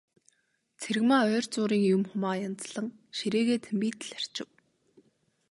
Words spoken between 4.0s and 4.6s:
арчив.